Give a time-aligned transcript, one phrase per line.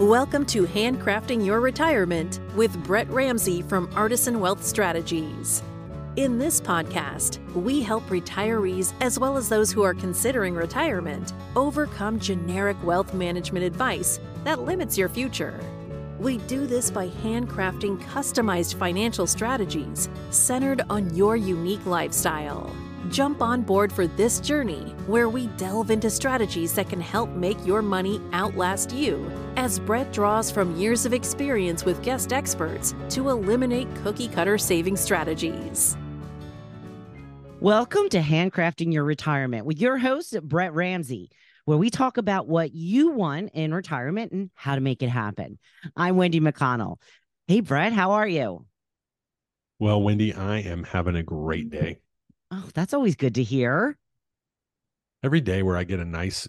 [0.00, 5.62] Welcome to Handcrafting Your Retirement with Brett Ramsey from Artisan Wealth Strategies.
[6.16, 12.20] In this podcast, we help retirees as well as those who are considering retirement overcome
[12.20, 15.58] generic wealth management advice that limits your future.
[16.18, 22.70] We do this by handcrafting customized financial strategies centered on your unique lifestyle.
[23.10, 27.56] Jump on board for this journey where we delve into strategies that can help make
[27.64, 33.28] your money outlast you as Brett draws from years of experience with guest experts to
[33.28, 35.96] eliminate cookie cutter saving strategies.
[37.60, 41.30] Welcome to Handcrafting Your Retirement with your host, Brett Ramsey,
[41.64, 45.58] where we talk about what you want in retirement and how to make it happen.
[45.96, 46.96] I'm Wendy McConnell.
[47.46, 48.66] Hey, Brett, how are you?
[49.78, 51.98] Well, Wendy, I am having a great day.
[52.50, 53.96] Oh, that's always good to hear.
[55.22, 56.46] Every day where I get a nice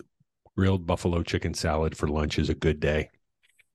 [0.56, 3.10] grilled buffalo chicken salad for lunch is a good day.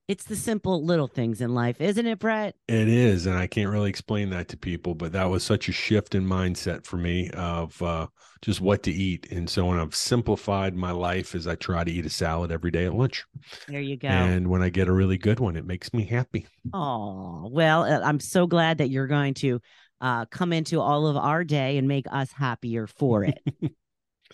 [0.09, 2.55] It's the simple little things in life, isn't it, Brett?
[2.69, 5.73] It is, and I can't really explain that to people, but that was such a
[5.73, 8.09] shift in mindset for me of uh,
[8.43, 9.31] just what to eat.
[9.31, 12.71] And so when I've simplified my life as I try to eat a salad every
[12.71, 13.25] day at lunch.
[13.69, 14.09] There you go.
[14.09, 16.47] And when I get a really good one, it makes me happy.
[16.75, 19.61] Oh, well, uh, I'm so glad that you're going to
[20.03, 23.41] uh, come into all of our day and make us happier for it.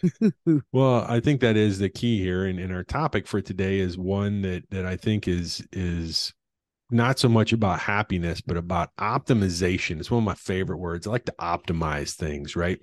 [0.72, 3.98] well, I think that is the key here, and, and our topic for today is
[3.98, 6.32] one that that I think is is
[6.90, 9.98] not so much about happiness, but about optimization.
[9.98, 11.06] It's one of my favorite words.
[11.06, 12.78] I like to optimize things, right?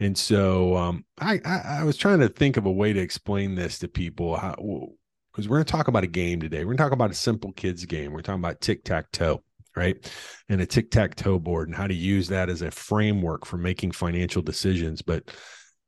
[0.00, 3.54] And so um, I, I, I was trying to think of a way to explain
[3.54, 4.38] this to people
[5.32, 6.58] because we're going to talk about a game today.
[6.60, 8.12] We're going to talk about a simple kids game.
[8.12, 9.42] We're talking about tic tac toe,
[9.76, 10.12] right?
[10.48, 13.58] And a tic tac toe board and how to use that as a framework for
[13.58, 15.02] making financial decisions.
[15.02, 15.30] But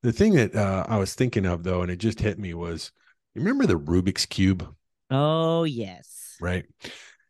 [0.02, 2.92] the thing that uh, I was thinking of though, and it just hit me was,
[3.34, 4.68] you remember the Rubik's cube?
[5.10, 6.64] Oh yes, right.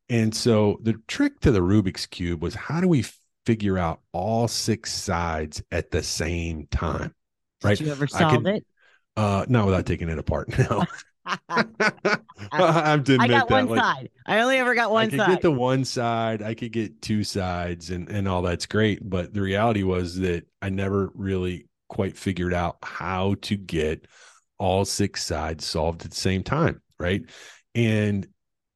[0.08, 3.04] And so the trick to the Rubik's cube was how do we
[3.46, 7.14] figure out all six sides at the same time?
[7.62, 7.78] Right.
[7.78, 8.64] Did you ever solve it?
[9.16, 10.48] Uh, not without taking it apart.
[10.70, 10.84] No.
[12.52, 13.50] I admit I got that.
[13.50, 14.10] one like, side.
[14.26, 15.28] I only ever got one I could side.
[15.28, 16.42] Get the one side.
[16.42, 19.08] I could get two sides, and and all that's great.
[19.08, 24.06] But the reality was that I never really quite figured out how to get
[24.58, 26.80] all six sides solved at the same time.
[26.98, 27.22] Right.
[27.74, 28.26] And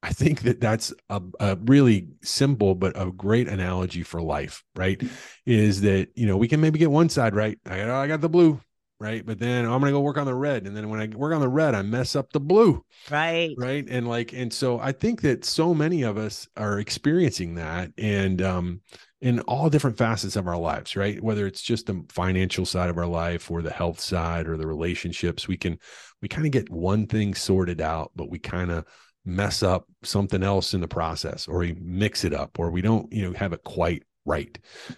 [0.01, 5.01] I think that that's a, a, really simple but a great analogy for life, right?
[5.45, 7.57] Is that you know we can maybe get one side right.
[7.65, 8.59] I got I got the blue,
[9.03, 9.25] right?
[9.25, 11.41] But then I'm gonna go work on the red, and then when I work on
[11.41, 13.53] the red, I mess up the blue, right?
[13.57, 17.91] Right, and like and so I think that so many of us are experiencing that,
[17.97, 18.81] and um,
[19.19, 21.21] in all different facets of our lives, right?
[21.21, 24.67] Whether it's just the financial side of our life or the health side or the
[24.67, 25.77] relationships, we can
[26.21, 28.85] we kind of get one thing sorted out, but we kind of
[29.25, 33.11] mess up something else in the process or we mix it up or we don't,
[33.11, 34.57] you know, have it quite right.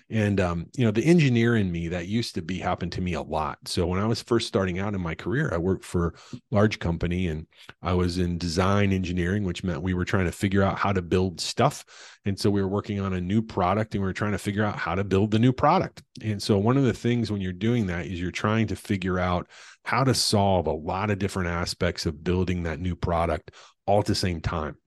[0.09, 3.13] And um, you know, the engineer in me that used to be happened to me
[3.13, 3.57] a lot.
[3.65, 6.13] So when I was first starting out in my career, I worked for
[6.51, 7.47] large company and
[7.81, 11.01] I was in design engineering, which meant we were trying to figure out how to
[11.01, 11.85] build stuff.
[12.25, 14.63] And so we were working on a new product and we were trying to figure
[14.63, 16.03] out how to build the new product.
[16.21, 19.17] And so one of the things when you're doing that is you're trying to figure
[19.17, 19.47] out
[19.83, 23.51] how to solve a lot of different aspects of building that new product
[23.87, 24.77] all at the same time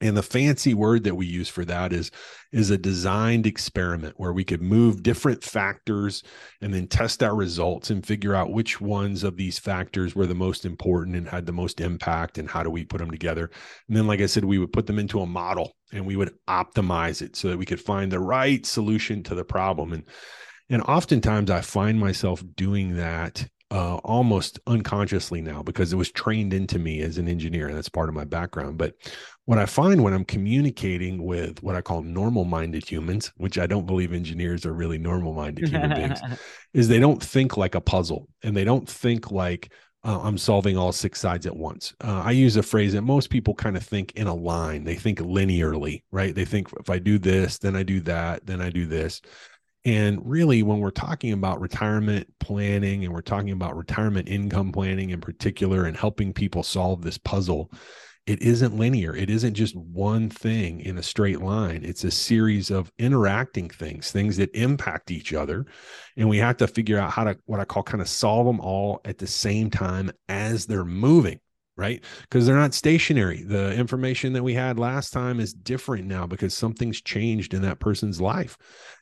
[0.00, 2.10] and the fancy word that we use for that is
[2.52, 6.22] is a designed experiment where we could move different factors
[6.60, 10.34] and then test our results and figure out which ones of these factors were the
[10.34, 13.50] most important and had the most impact and how do we put them together.
[13.88, 16.34] And then like i said we would put them into a model and we would
[16.48, 19.92] optimize it so that we could find the right solution to the problem.
[19.92, 20.04] And
[20.68, 26.54] and oftentimes i find myself doing that uh, almost unconsciously now because it was trained
[26.54, 27.68] into me as an engineer.
[27.68, 28.78] And that's part of my background.
[28.78, 28.94] But
[29.46, 33.66] what i find when i'm communicating with what i call normal minded humans which i
[33.66, 36.20] don't believe engineers are really normal minded human beings
[36.74, 39.72] is they don't think like a puzzle and they don't think like
[40.04, 41.94] uh, i'm solving all six sides at once.
[42.04, 44.84] Uh, i use a phrase that most people kind of think in a line.
[44.84, 46.34] They think linearly right?
[46.34, 49.22] They think if i do this then i do that then i do this
[49.86, 55.10] and really, when we're talking about retirement planning and we're talking about retirement income planning
[55.10, 57.70] in particular and helping people solve this puzzle,
[58.26, 59.14] it isn't linear.
[59.14, 61.84] It isn't just one thing in a straight line.
[61.84, 65.66] It's a series of interacting things, things that impact each other.
[66.16, 68.58] And we have to figure out how to, what I call kind of solve them
[68.58, 71.38] all at the same time as they're moving
[71.76, 72.02] right?
[72.22, 73.42] Because they're not stationary.
[73.42, 77.80] The information that we had last time is different now because something's changed in that
[77.80, 78.56] person's life.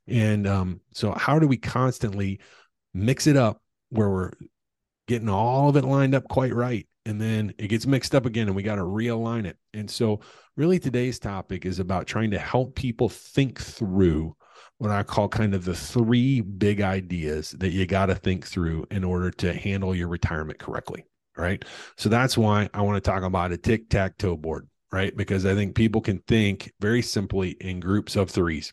[0.08, 2.40] And um, so, how do we constantly
[2.92, 3.60] mix it up
[3.90, 4.32] where we're
[5.06, 6.86] getting all of it lined up quite right?
[7.06, 9.56] and then it gets mixed up again and we got to realign it.
[9.72, 10.20] And so,
[10.56, 14.36] really, today's topic is about trying to help people think through
[14.78, 18.86] what I call kind of the three big ideas that you got to think through
[18.90, 21.04] in order to handle your retirement correctly.
[21.36, 21.64] Right.
[21.96, 25.16] So, that's why I want to talk about a tic tac toe board, right?
[25.16, 28.72] Because I think people can think very simply in groups of threes.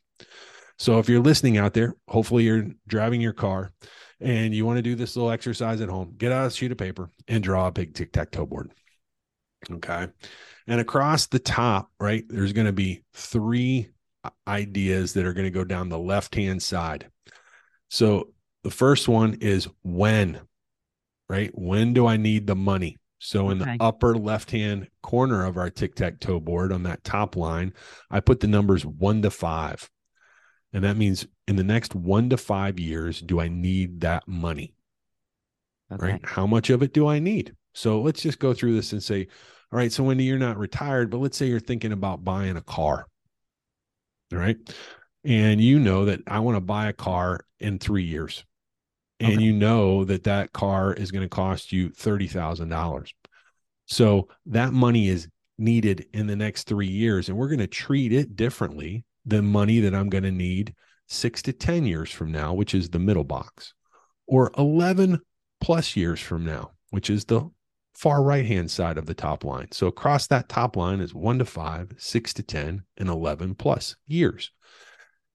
[0.77, 3.71] So, if you're listening out there, hopefully you're driving your car
[4.19, 6.77] and you want to do this little exercise at home, get out a sheet of
[6.77, 8.71] paper and draw a big tic tac toe board.
[9.69, 10.07] Okay.
[10.67, 13.89] And across the top, right, there's going to be three
[14.47, 17.09] ideas that are going to go down the left hand side.
[17.89, 18.29] So
[18.63, 20.39] the first one is when,
[21.31, 21.49] right?
[21.53, 22.97] When do I need the money?
[23.19, 23.77] So in okay.
[23.77, 27.73] the upper left hand corner of our tic tac toe board on that top line,
[28.09, 29.89] I put the numbers one to five.
[30.73, 34.73] And that means in the next one to five years, do I need that money?
[35.93, 36.13] Okay.
[36.13, 36.21] Right.
[36.25, 37.55] How much of it do I need?
[37.73, 39.27] So let's just go through this and say,
[39.71, 42.61] all right, so Wendy, you're not retired, but let's say you're thinking about buying a
[42.61, 43.07] car.
[44.33, 44.57] All right.
[45.23, 48.43] And you know that I want to buy a car in three years.
[49.21, 49.43] And okay.
[49.43, 53.11] you know that that car is going to cost you $30,000.
[53.85, 55.27] So that money is
[55.57, 57.29] needed in the next three years.
[57.29, 60.73] And we're going to treat it differently than money that I'm going to need
[61.07, 63.73] six to 10 years from now, which is the middle box,
[64.27, 65.19] or 11
[65.59, 67.49] plus years from now, which is the
[67.93, 69.67] far right hand side of the top line.
[69.71, 73.95] So across that top line is one to five, six to 10, and 11 plus
[74.07, 74.51] years.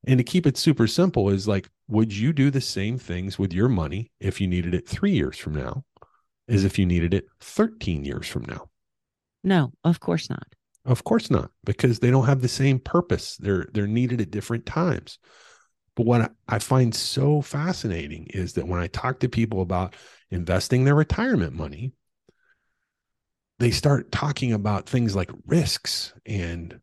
[0.06, 3.52] And to keep it super simple is like, would you do the same things with
[3.52, 5.84] your money if you needed it three years from now
[6.48, 8.68] as if you needed it 13 years from now?
[9.44, 10.46] No, of course not.
[10.84, 13.36] Of course not, because they don't have the same purpose.
[13.38, 15.18] They're they're needed at different times.
[15.96, 19.96] But what I find so fascinating is that when I talk to people about
[20.30, 21.92] investing their retirement money,
[23.58, 26.78] they start talking about things like risks and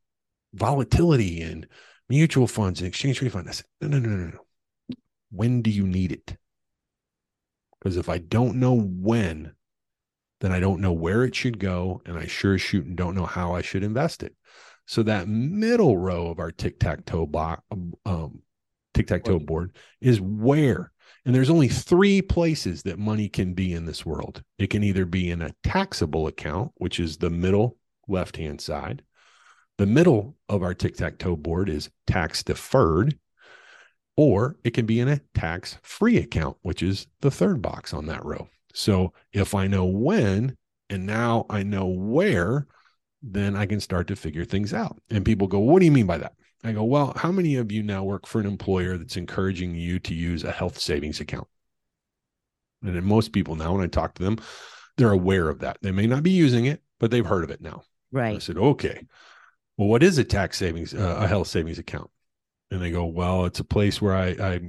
[0.53, 1.67] volatility and
[2.09, 3.49] mutual funds and exchange traded funds.
[3.49, 4.39] I said, no, no, no, no, no.
[5.33, 6.38] When do you need it?
[7.80, 9.53] Because if I don't know when,
[10.41, 12.01] then I don't know where it should go.
[12.06, 14.35] And I sure shoot and don't know how I should invest it.
[14.85, 17.63] So that middle row of our tic tac toe box,
[18.06, 18.41] um,
[18.94, 20.91] tic tac toe board is where.
[21.25, 24.44] And there's only three places that money can be in this world.
[24.57, 27.77] It can either be in a taxable account, which is the middle
[28.07, 29.03] left hand side.
[29.77, 33.18] The middle of our tic tac toe board is tax deferred,
[34.15, 38.06] or it can be in a tax free account, which is the third box on
[38.07, 38.48] that row.
[38.74, 40.57] So if I know when
[40.89, 42.68] and now I know where,
[43.21, 45.00] then I can start to figure things out.
[45.10, 46.33] And people go, What do you mean by that?
[46.63, 50.00] I go, Well, how many of you now work for an employer that's encouraging you
[50.00, 51.48] to use a health savings account?
[52.83, 54.38] And then most people now, when I talk to them,
[54.98, 55.77] they're aware of that.
[55.81, 57.83] They may not be using it, but they've heard of it now.
[58.12, 58.36] Right.
[58.36, 59.07] I said, Okay.
[59.77, 62.12] Well, what is a tax savings, uh, a health savings account?
[62.73, 64.59] And they go, Well, it's a place where I, I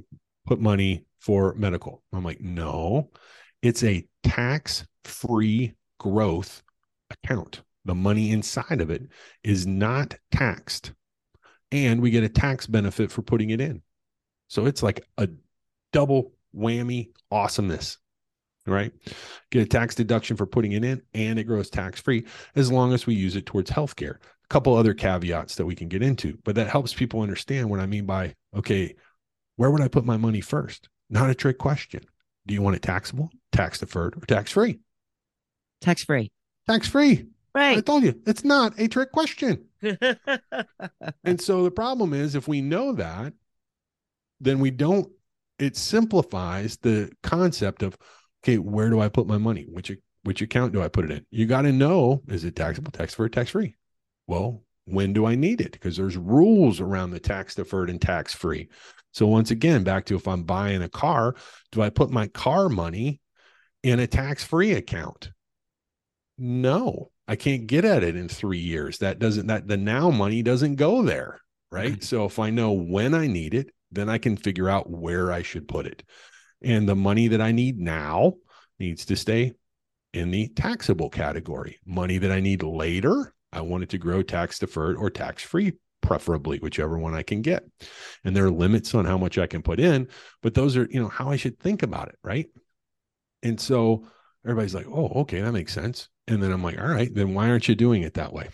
[0.46, 2.02] put money for medical.
[2.12, 3.08] I'm like, No,
[3.62, 6.62] it's a tax free growth
[7.08, 7.62] account.
[7.86, 9.04] The money inside of it
[9.42, 10.92] is not taxed.
[11.72, 13.80] And we get a tax benefit for putting it in.
[14.48, 15.30] So it's like a
[15.90, 17.96] double whammy awesomeness,
[18.66, 18.92] right?
[19.50, 22.92] Get a tax deduction for putting it in and it grows tax free as long
[22.92, 24.16] as we use it towards healthcare.
[24.16, 27.80] A couple other caveats that we can get into, but that helps people understand what
[27.80, 28.94] I mean by okay,
[29.56, 30.88] where would I put my money first?
[31.10, 32.02] Not a trick question.
[32.46, 34.80] Do you want it taxable, tax deferred, or tax free?
[35.80, 36.30] Tax free.
[36.66, 37.26] Tax free.
[37.54, 37.78] Right.
[37.78, 39.66] I told you it's not a trick question.
[41.24, 43.32] and so the problem is if we know that,
[44.40, 45.10] then we don't,
[45.58, 47.96] it simplifies the concept of,
[48.44, 49.66] okay, where do I put my money?
[49.68, 49.90] Which
[50.24, 51.26] which account do I put it in?
[51.30, 53.76] You got to know is it taxable, tax deferred, tax free?
[54.26, 55.72] Well, when do I need it?
[55.72, 58.68] Because there's rules around the tax deferred and tax free.
[59.12, 61.36] So once again, back to if I'm buying a car,
[61.72, 63.20] do I put my car money
[63.82, 65.30] in a tax-free account?
[66.36, 68.98] No, I can't get at it in 3 years.
[68.98, 72.02] That doesn't that the now money doesn't go there, right?
[72.02, 75.42] So if I know when I need it, then I can figure out where I
[75.42, 76.02] should put it.
[76.64, 78.34] And the money that I need now
[78.78, 79.52] needs to stay
[80.12, 81.78] in the taxable category.
[81.84, 85.74] Money that I need later, I want it to grow tax deferred or tax free
[86.00, 87.64] preferably whichever one I can get.
[88.24, 90.08] And there are limits on how much I can put in,
[90.42, 92.46] but those are, you know, how I should think about it, right?
[93.42, 94.06] And so
[94.44, 97.48] everybody's like, "Oh, okay, that makes sense." And then I'm like, "All right, then why
[97.48, 98.48] aren't you doing it that way?"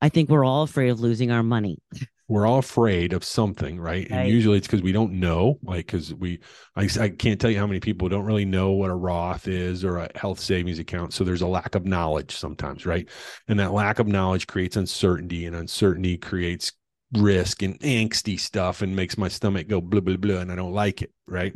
[0.00, 1.78] I think we're all afraid of losing our money.
[2.28, 4.08] we're all afraid of something, right?
[4.10, 4.26] And Right.
[4.26, 6.38] usually it's because we don't know, like because we,
[6.76, 9.84] I, I can't tell you how many people don't really know what a Roth is
[9.84, 11.12] or a health savings account.
[11.12, 13.08] So there's a lack of knowledge sometimes, right?
[13.48, 16.72] And that lack of knowledge creates uncertainty, and uncertainty creates
[17.14, 20.72] risk and angsty stuff and makes my stomach go blah blah blah and I don't
[20.72, 21.54] like it, right?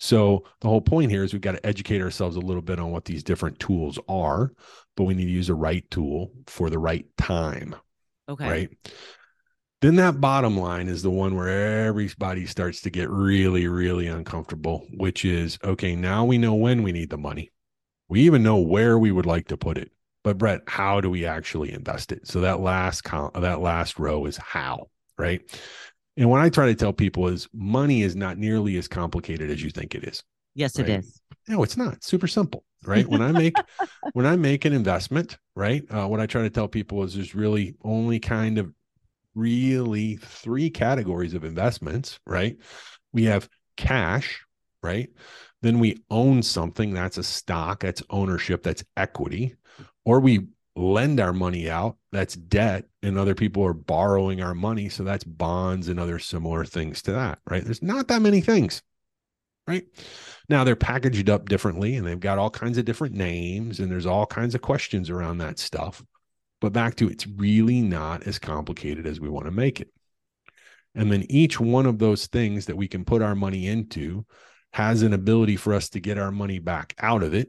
[0.00, 2.90] So the whole point here is we've got to educate ourselves a little bit on
[2.90, 4.50] what these different tools are,
[4.96, 7.76] but we need to use the right tool for the right time,
[8.28, 8.46] Okay.
[8.48, 8.70] right?
[9.86, 14.84] Then that bottom line is the one where everybody starts to get really, really uncomfortable,
[14.94, 17.52] which is okay, now we know when we need the money.
[18.08, 19.92] We even know where we would like to put it.
[20.24, 22.26] But Brett, how do we actually invest it?
[22.26, 24.88] So that last col- that last row is how,
[25.18, 25.40] right?
[26.16, 29.62] And what I try to tell people is money is not nearly as complicated as
[29.62, 30.24] you think it is.
[30.56, 30.98] Yes, it Right.
[30.98, 31.20] is.
[31.46, 32.02] No, it's not.
[32.02, 33.08] Super simple, right?
[33.08, 33.56] When I make
[34.14, 35.84] when I make an investment, right?
[35.88, 38.72] Uh, what I try to tell people is there's really only kind of
[39.36, 42.56] really three categories of investments, right?
[43.12, 44.44] We have cash,
[44.82, 45.10] right?
[45.62, 49.54] Then we own something that's a stock, that's ownership, that's equity,
[50.04, 54.88] or we lend our money out, that's debt, and other people are borrowing our money,
[54.88, 57.64] so that's bonds and other similar things to that, right?
[57.64, 58.82] There's not that many things,
[59.66, 59.84] right?
[60.48, 64.06] Now they're packaged up differently and they've got all kinds of different names and there's
[64.06, 66.02] all kinds of questions around that stuff.
[66.60, 69.88] But back to it's really not as complicated as we want to make it.
[70.94, 74.24] And then each one of those things that we can put our money into
[74.72, 77.48] has an ability for us to get our money back out of it.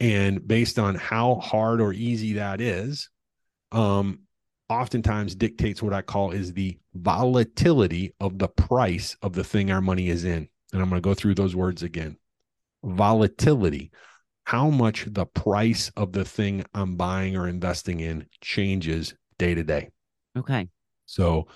[0.00, 3.10] And based on how hard or easy that is,
[3.72, 4.20] um,
[4.68, 9.80] oftentimes dictates what I call is the volatility of the price of the thing our
[9.80, 10.48] money is in.
[10.72, 12.16] And I'm going to go through those words again.
[12.84, 13.90] Volatility,
[14.48, 19.62] how much the price of the thing I'm buying or investing in changes day to
[19.62, 19.90] day.
[20.38, 20.70] Okay.
[21.04, 21.48] So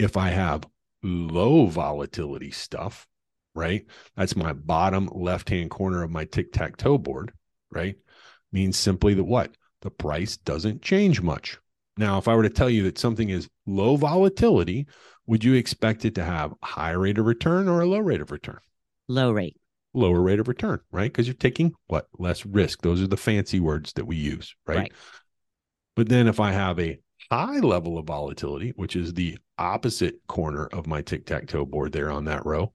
[0.00, 0.66] if I have
[1.00, 3.06] low volatility stuff,
[3.54, 3.86] right?
[4.16, 7.32] That's my bottom left hand corner of my tic tac toe board,
[7.70, 7.94] right?
[8.50, 9.52] Means simply that what?
[9.82, 11.56] The price doesn't change much.
[11.96, 14.88] Now, if I were to tell you that something is low volatility,
[15.24, 18.20] would you expect it to have a high rate of return or a low rate
[18.20, 18.58] of return?
[19.06, 19.56] Low rate.
[19.92, 21.10] Lower rate of return, right?
[21.10, 22.06] Because you're taking what?
[22.18, 22.82] Less risk.
[22.82, 24.78] Those are the fancy words that we use, right?
[24.78, 24.92] Right.
[25.96, 26.98] But then if I have a
[27.30, 31.92] high level of volatility, which is the opposite corner of my tic tac toe board
[31.92, 32.72] there on that row,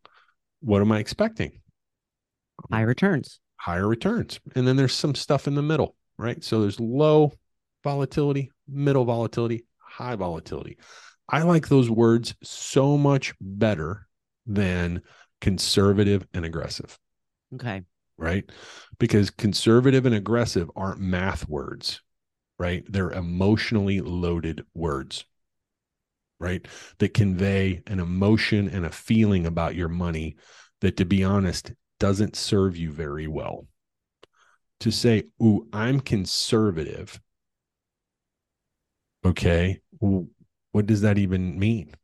[0.59, 1.61] what am I expecting?
[2.71, 3.39] High returns.
[3.57, 4.39] Higher returns.
[4.55, 6.43] And then there's some stuff in the middle, right?
[6.43, 7.31] So there's low
[7.83, 10.77] volatility, middle volatility, high volatility.
[11.29, 14.07] I like those words so much better
[14.45, 15.01] than
[15.41, 16.97] conservative and aggressive
[17.53, 17.83] Okay.
[18.17, 18.49] right?
[18.99, 22.01] Because conservative and aggressive aren't math words,
[22.59, 22.83] right?
[22.87, 25.25] They're emotionally loaded words,
[26.39, 26.65] right?
[26.99, 30.35] That convey an emotion and a feeling about your money
[30.81, 33.67] that, to be honest, doesn't serve you very well.
[34.81, 37.19] To say, Ooh, I'm conservative.
[39.25, 39.81] Okay.
[39.99, 40.27] Well,
[40.71, 41.95] what does that even mean?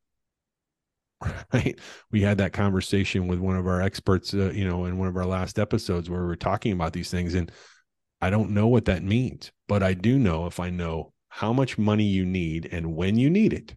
[1.53, 1.79] right?
[2.11, 5.17] We had that conversation with one of our experts uh, you know in one of
[5.17, 7.51] our last episodes where we were talking about these things and
[8.21, 11.77] i don't know what that means but i do know if i know how much
[11.77, 13.75] money you need and when you need it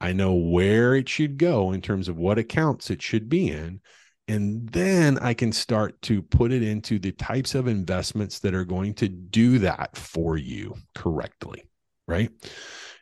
[0.00, 3.80] i know where it should go in terms of what accounts it should be in
[4.28, 8.64] and then i can start to put it into the types of investments that are
[8.64, 11.64] going to do that for you correctly
[12.06, 12.30] right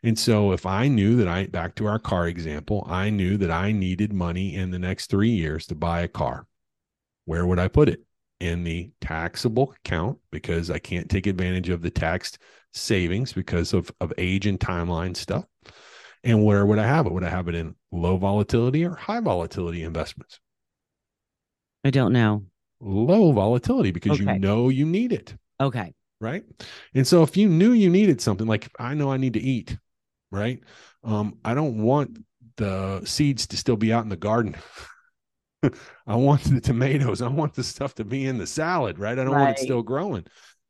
[0.03, 3.51] and so if I knew that I, back to our car example, I knew that
[3.51, 6.47] I needed money in the next three years to buy a car,
[7.25, 8.03] where would I put it?
[8.39, 12.37] In the taxable account because I can't take advantage of the taxed
[12.75, 15.47] savings because of, of age and timeline stuff.
[16.23, 17.13] And where would I have it?
[17.13, 20.39] Would I have it in low volatility or high volatility investments?
[21.83, 22.45] I don't know.
[22.81, 24.35] Low volatility because Okay.
[24.35, 25.35] you know you need it.
[25.59, 25.95] Okay.
[26.21, 26.45] Right?
[26.95, 29.77] And so if you knew you needed something like i know i need to eat
[30.31, 30.61] right?
[31.03, 32.19] Um i don't want
[32.57, 34.57] the seeds to still be out in the garden.
[36.07, 37.23] I want the tomatoes.
[37.23, 39.19] I want the stuff to be in the salad right?
[39.19, 40.25] I don't want it still growing.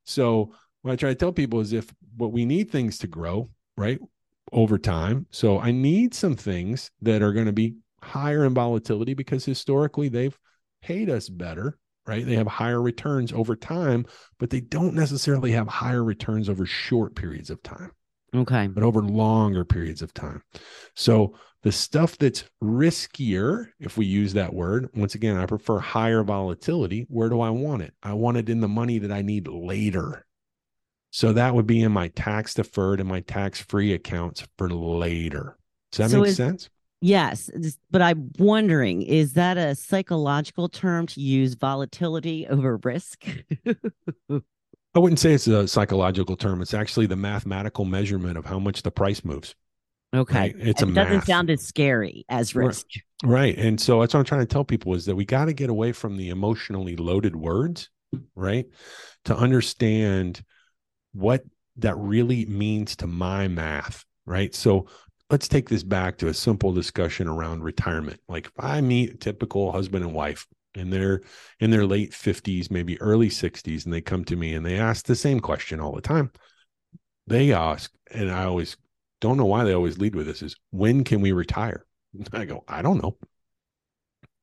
[0.05, 3.51] So what i try to tell people is if what we need things to grow
[3.77, 3.99] right
[4.53, 5.27] over time.
[5.31, 10.09] So i need some things that are going to be higher in volatility because historically
[10.09, 10.39] they've
[10.83, 14.05] paid us better right they have higher returns over time
[14.39, 17.91] but they don't necessarily have higher returns over short periods of time,
[18.35, 18.67] Okay.
[18.67, 20.43] but over longer periods of time.
[20.95, 26.23] So the stuff that's riskier, if we use that word, once again, I prefer higher
[26.23, 27.07] volatility.
[27.09, 27.95] Where do I want it?
[28.03, 30.27] I want it in the money that I need later.
[31.11, 35.57] So that would be in my tax deferred and my tax free accounts for later.
[35.93, 36.69] Does that So make is- sense?
[37.07, 37.51] Yes,
[37.91, 43.27] but I'm wondering, is that a psychological term to use volatility over risk?
[44.95, 46.63] I wouldn't say it's a psychological term.
[46.63, 49.55] It's actually the mathematical measurement of how much the price moves.
[50.15, 50.39] Okay.
[50.39, 50.55] Right?
[50.59, 51.27] It's And a it doesn't math.
[51.27, 52.67] sound as scary as Right.
[52.69, 52.87] risk.
[53.23, 53.57] Right.
[53.59, 55.71] And so that's what I'm trying to tell people is that we got to get
[55.71, 57.91] away from the emotionally loaded words,
[58.35, 58.67] right?
[59.25, 60.43] To understand
[61.13, 61.45] what
[61.77, 64.55] that really means to my math, right?
[64.55, 64.87] So
[65.31, 68.21] let's take this back to a simple discussion around retirement.
[68.29, 71.23] Like if I meet a typical husband and wife and they're
[71.61, 75.07] in their late 50s, maybe early 60s, and they come to me and they ask
[75.07, 76.31] the same question all the time.
[77.27, 78.77] They ask, and I always
[79.21, 81.87] don't know why they always lead with this is when can we retire?
[82.33, 83.17] I go, I don't know.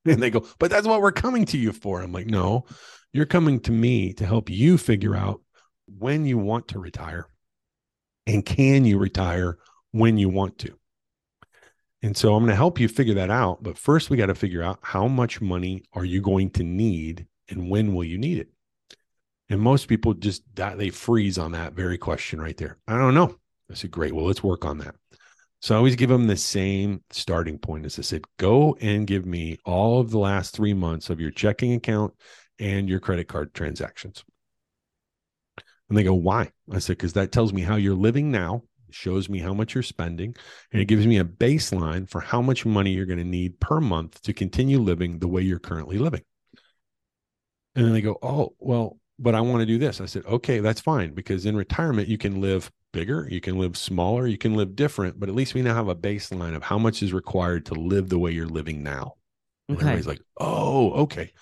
[0.04, 2.02] And they go, but that's what we're coming to you for.
[2.02, 2.64] I'm like, no,
[3.12, 5.42] you're coming to me to help you figure out
[5.86, 7.28] when you want to retire
[8.26, 9.58] and can you retire
[9.92, 10.76] when you want to.
[12.02, 13.62] And so I'm going to help you figure that out.
[13.62, 17.26] But first, we got to figure out how much money are you going to need
[17.48, 18.48] and when will you need it?
[19.48, 22.78] And most people just that they freeze on that very question right there.
[22.88, 23.36] I don't know.
[23.70, 24.14] I said, great.
[24.14, 24.94] Well, let's work on that.
[25.60, 27.86] So I always give them the same starting point.
[27.86, 31.30] As I said, go and give me all of the last three months of your
[31.30, 32.14] checking account
[32.58, 34.24] and your credit card transactions.
[35.88, 36.50] And they go, why?
[36.70, 39.82] I said, because that tells me how you're living now, shows me how much you're
[39.82, 40.34] spending,
[40.72, 43.80] and it gives me a baseline for how much money you're going to need per
[43.80, 46.22] month to continue living the way you're currently living.
[47.74, 50.00] And then they go, oh, well, but I want to do this.
[50.00, 51.14] I said, okay, that's fine.
[51.14, 55.18] Because in retirement, you can live bigger, you can live smaller, you can live different,
[55.18, 58.08] but at least we now have a baseline of how much is required to live
[58.08, 59.14] the way you're living now.
[59.68, 59.86] And Okay.
[59.86, 61.32] everybody's like, oh, okay.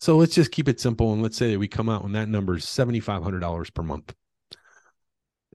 [0.00, 1.12] So let's just keep it simple.
[1.12, 4.14] And let's say that we come out and that number is $7,500 per month.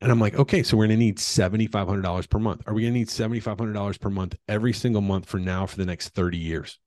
[0.02, 2.64] And I'm like, okay, so we're going to need $7,500 per month.
[2.66, 5.86] Are we going to need $7,500 per month every single month for now for the
[5.86, 6.80] next 30 years?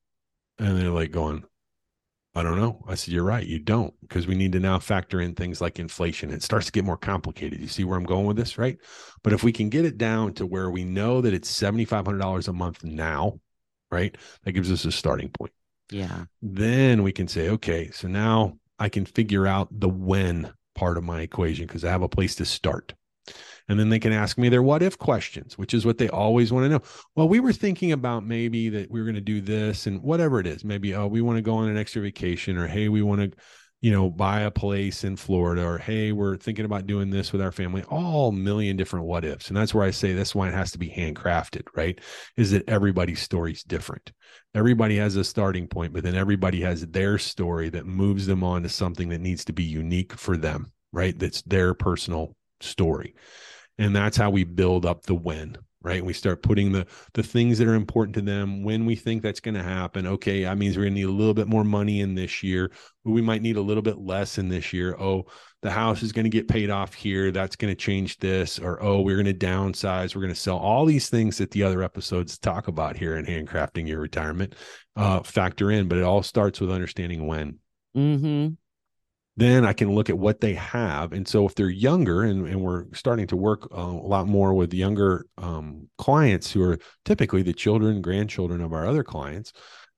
[0.59, 1.45] And they're like going,
[2.35, 2.83] I don't know.
[2.89, 3.47] I said, you're right.
[3.47, 6.31] You don't, because we need to now factor in things like inflation.
[6.31, 7.61] It starts to get more complicated.
[7.61, 8.79] You see where I'm going with this, right?
[9.23, 12.53] But if we can get it down to where we know that it's $7,500 a
[12.55, 13.39] month now,
[13.91, 14.17] right?
[14.45, 15.53] That gives us a starting point.
[15.91, 16.25] Yeah.
[16.41, 21.05] Then we can say, okay, so now I can figure out the when part of
[21.05, 22.95] my equation because I have a place to start.
[23.69, 26.53] And then they can ask me their what if questions, which is what they always
[26.53, 26.83] want to know.
[27.15, 30.41] Well, we were thinking about maybe that we were going to do this and whatever
[30.41, 30.65] it is.
[30.65, 33.39] Maybe, oh, we want to go on an extra vacation, or hey, we want to,
[33.81, 37.41] you know, buy a place in Florida, or hey, we're thinking about doing this with
[37.43, 37.83] our family.
[37.85, 39.49] All million different what ifs.
[39.49, 41.99] And that's where I say this wine has to be handcrafted, right?
[42.37, 44.13] Is that everybody's story's different.
[44.55, 48.63] Everybody has a starting point, but then everybody has their story that moves them on
[48.65, 51.19] to something that needs to be unique for them, right?
[51.19, 53.15] That's their personal story
[53.79, 56.05] and that's how we build up the when right?
[56.05, 59.41] We start putting the the things that are important to them when we think that's
[59.41, 60.07] going to happen.
[60.07, 62.71] Okay that means we're going to need a little bit more money in this year
[63.05, 64.97] we might need a little bit less in this year.
[64.99, 65.27] Oh
[65.63, 67.31] the house is going to get paid off here.
[67.31, 68.59] That's going to change this.
[68.59, 70.15] Or oh we're going to downsize.
[70.15, 73.27] We're going to sell all these things that the other episodes talk about here in
[73.27, 74.55] handcrafting your retirement
[74.97, 75.89] uh factor in.
[75.89, 77.59] But it all starts with understanding when.
[77.97, 78.55] Mm-hmm.
[79.37, 81.13] Then I can look at what they have.
[81.13, 84.53] And so if they're younger and, and we're starting to work uh, a lot more
[84.53, 89.53] with younger um, clients who are typically the children, grandchildren of our other clients,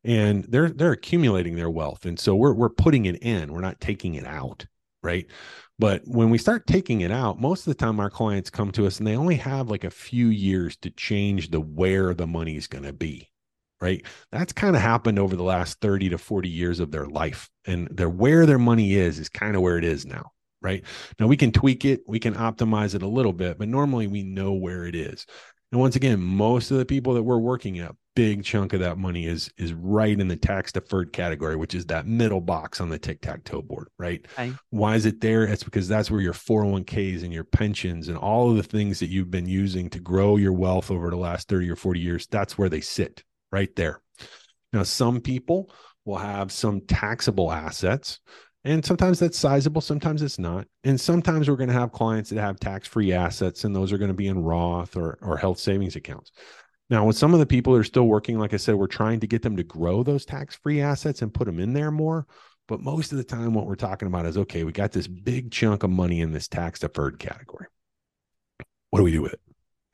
[0.05, 2.05] and they're they're accumulating their wealth.
[2.05, 4.67] And so we're we're putting it in, we're not taking it out,
[5.03, 5.27] right?
[5.79, 8.87] But when we start taking it out, most of the time our clients come to
[8.87, 12.57] us and they only have like a few years to change the where the money
[12.57, 13.29] is going to be
[13.85, 14.03] right?
[14.33, 17.51] That's kind of happened over the last 30 to 40 years of their life.
[17.67, 20.83] And their where their money is is kind of where it is now, right?
[21.21, 24.23] Now we can tweak it, we can optimize it a little bit, but normally we
[24.23, 25.27] know where it is.
[25.71, 28.97] And once again, most of the people that we're working at, big chunk of that
[28.97, 32.89] money is is right in the tax deferred category, which is that middle box on
[32.89, 34.25] the tic-tac-toe board, right?
[34.39, 34.55] Okay.
[34.71, 35.45] Why is it there?
[35.45, 39.11] It's because that's where your 401ks and your pensions and all of the things that
[39.11, 42.57] you've been using to grow your wealth over the last 30 or 40 years, that's
[42.57, 44.01] where they sit right there.
[44.73, 45.73] Now, some people
[46.05, 48.19] will have some taxable assets,
[48.65, 50.67] and sometimes that's sizable, sometimes it's not.
[50.83, 53.99] And sometimes we're going to have clients that have tax free assets, and those are
[53.99, 56.33] going to be in Roth or, or health savings accounts.
[56.91, 59.21] Now, with some of the people that are still working, like I said, we're trying
[59.21, 62.27] to get them to grow those tax free assets and put them in there more.
[62.67, 65.51] But most of the time, what we're talking about is okay, we got this big
[65.51, 67.67] chunk of money in this tax deferred category.
[68.91, 69.41] What do we do with it?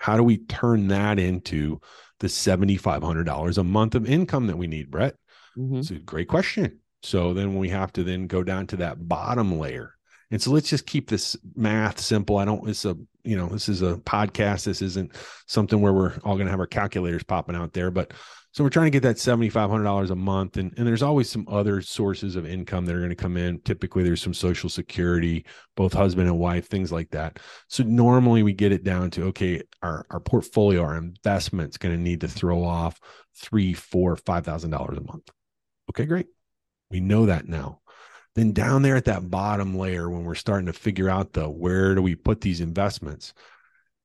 [0.00, 1.80] How do we turn that into
[2.20, 5.14] the $7,500 a month of income that we need, Brett?
[5.56, 5.78] Mhm.
[5.78, 6.80] It's a great question.
[7.02, 9.94] So then we have to then go down to that bottom layer.
[10.30, 12.38] And so let's just keep this math simple.
[12.38, 14.64] I don't, it's a you know, this is a podcast.
[14.64, 15.12] This isn't
[15.46, 18.12] something where we're all going to have our calculators popping out there, but
[18.52, 20.56] so we're trying to get that $7,500 a month.
[20.56, 23.60] And, and there's always some other sources of income that are going to come in.
[23.60, 25.44] Typically, there's some social security,
[25.76, 27.38] both husband and wife, things like that.
[27.68, 32.00] So normally we get it down to, okay, our, our portfolio, our investment's going to
[32.00, 32.98] need to throw off
[33.36, 35.30] three, four, $5,000 a month.
[35.90, 36.26] Okay, great.
[36.90, 37.79] We know that now.
[38.36, 41.94] Then down there at that bottom layer, when we're starting to figure out the where
[41.94, 43.34] do we put these investments,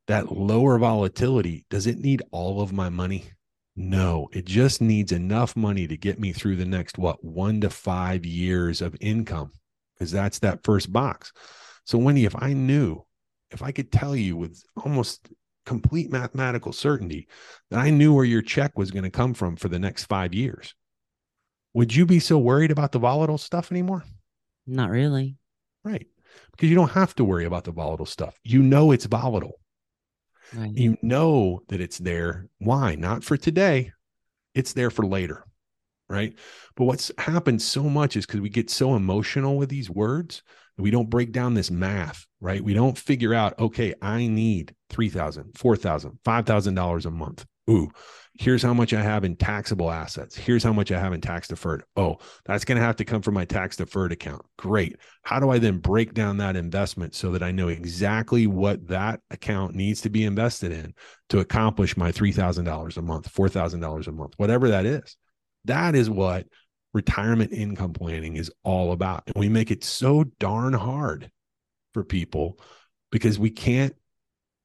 [0.08, 3.32] that lower volatility, does it need all of my money?
[3.76, 7.70] No, it just needs enough money to get me through the next, what, one to
[7.70, 9.52] five years of income,
[9.94, 11.32] because that's that first box.
[11.84, 13.06] So, Wendy, if I knew,
[13.52, 15.30] if I could tell you with almost
[15.66, 17.28] complete mathematical certainty
[17.70, 20.34] that I knew where your check was going to come from for the next five
[20.34, 20.74] years,
[21.74, 24.04] would you be so worried about the volatile stuff anymore?
[24.68, 25.38] Not really.
[25.84, 26.08] Right.
[26.52, 28.38] Because you don't have to worry about the volatile stuff.
[28.44, 29.60] You know it's volatile.
[30.54, 30.72] Right.
[30.72, 32.48] You know that it's there.
[32.60, 32.96] Why?
[32.96, 33.92] Not for today.
[34.54, 35.44] It's there for later.
[36.08, 36.38] Right.
[36.76, 40.44] But what's happened so much is because we get so emotional with these words
[40.78, 42.64] we don't break down this math, right?
[42.64, 47.46] We don't figure out, okay, I need $3,000, $4,000, $5,000 a month.
[47.70, 47.90] Ooh,
[48.38, 50.36] here's how much I have in taxable assets.
[50.36, 51.84] Here's how much I have in tax deferred.
[51.96, 54.42] Oh, that's going to have to come from my tax deferred account.
[54.58, 54.98] Great.
[55.24, 59.22] How do I then break down that investment so that I know exactly what that
[59.32, 60.94] account needs to be invested in
[61.30, 65.16] to accomplish my $3,000 a month, $4,000 a month, whatever that is?
[65.64, 66.46] That is what
[66.94, 69.24] retirement income planning is all about.
[69.28, 71.32] And we make it so darn hard
[71.94, 72.60] for people
[73.12, 73.96] because we can't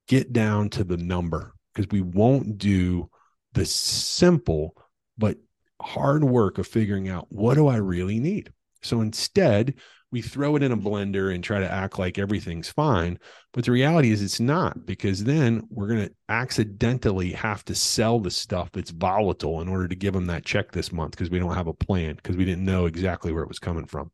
[0.08, 3.08] get down to the number because we won't do
[3.52, 4.76] the simple
[5.18, 5.36] but
[5.80, 8.52] hard work of figuring out what do I really need.
[8.82, 9.74] So instead,
[10.12, 13.18] we throw it in a blender and try to act like everything's fine.
[13.52, 18.18] But the reality is it's not because then we're going to accidentally have to sell
[18.18, 21.38] the stuff that's volatile in order to give them that check this month because we
[21.38, 24.10] don't have a plan because we didn't know exactly where it was coming from.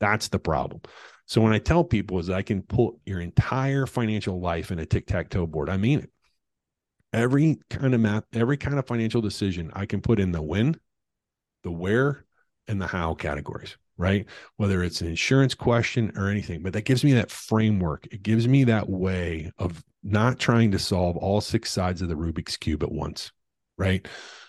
[0.00, 0.82] That's the problem.
[1.26, 4.86] So when I tell people is I can put your entire financial life in a
[4.86, 6.10] tic-tac-toe board, I mean it
[7.12, 10.78] every kind of math, every kind of financial decision I can put in the when,
[11.62, 12.24] the where,
[12.68, 14.26] and the how categories, right?
[14.56, 18.06] Whether it's an insurance question or anything, but that gives me that framework.
[18.10, 22.14] It gives me that way of not trying to solve all six sides of the
[22.14, 23.32] Rubik's Cube at once,
[23.76, 24.06] right?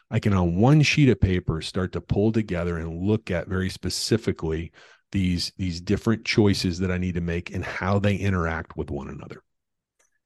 [0.09, 3.69] I can on one sheet of paper start to pull together and look at very
[3.69, 4.71] specifically
[5.11, 9.09] these these different choices that I need to make and how they interact with one
[9.09, 9.43] another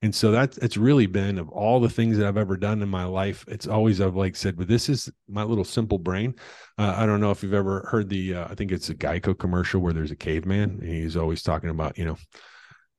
[0.02, 2.90] and so that's it's really been of all the things that i've ever done in
[2.90, 6.36] my life it's always i've like said but this is my little simple brain.
[6.78, 9.38] Uh, i don't know if you've ever heard the uh, i think it's a geico
[9.38, 12.18] commercial where there's a caveman and he's always talking about you know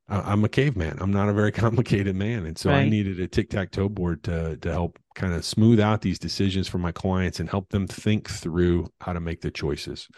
[0.08, 0.96] i'm a caveman.
[1.00, 2.46] I'm not a very complicated man.
[2.46, 2.80] And so right.
[2.80, 6.78] i needed a tic-tac-toe board to to help kind of smooth out these decisions for
[6.78, 10.08] my clients and help them think through how to make the choices.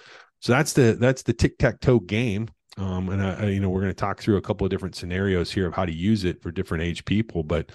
[0.40, 2.48] So that's the that's the tic-tac-toe game
[2.80, 4.96] um, and I, I, you know, we're going to talk through a couple of different
[4.96, 7.42] scenarios here of how to use it for different age people.
[7.42, 7.70] But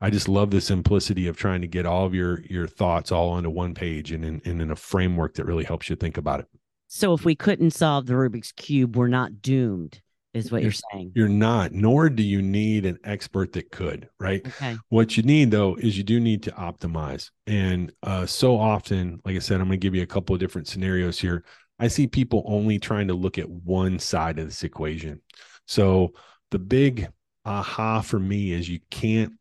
[0.00, 3.30] I just love the simplicity of trying to get all of your your thoughts all
[3.30, 6.40] onto one page and in, and in a framework that really helps you think about
[6.40, 6.46] it.
[6.88, 10.00] So if we couldn't solve the Rubik's cube, we're not doomed,
[10.34, 11.12] is what you're, you're saying.
[11.14, 14.44] You're not, nor do you need an expert that could, right?
[14.46, 14.76] Okay.
[14.88, 17.30] What you need though is you do need to optimize.
[17.46, 20.40] And uh, so often, like I said, I'm going to give you a couple of
[20.40, 21.44] different scenarios here.
[21.80, 25.22] I see people only trying to look at one side of this equation.
[25.66, 26.12] So
[26.50, 27.08] the big
[27.46, 29.32] aha for me is you can't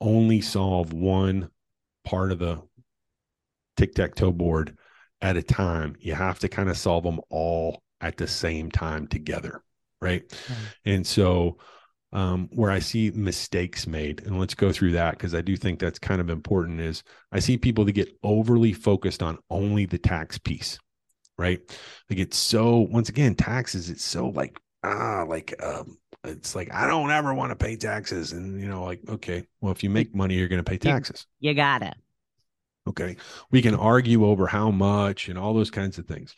[0.00, 1.50] only solve one
[2.04, 2.62] part of the
[3.76, 4.76] tic tac toe board
[5.20, 5.96] at a time.
[5.98, 9.62] You have to kind of solve them all at the same time together.
[10.00, 10.26] Right.
[10.28, 10.64] Mm-hmm.
[10.86, 11.58] And so,
[12.12, 15.78] um, where I see mistakes made, and let's go through that because I do think
[15.78, 19.98] that's kind of important, is I see people that get overly focused on only the
[19.98, 20.78] tax piece
[21.40, 21.60] right?
[22.08, 26.86] Like it's so once again, taxes, it's so like ah, like um it's like I
[26.86, 28.32] don't ever want to pay taxes.
[28.32, 31.26] And you know, like, okay, well, if you make money, you're gonna pay taxes.
[31.40, 31.94] You, you gotta.
[32.88, 33.16] Okay.
[33.50, 36.34] We can argue over how much and all those kinds of things.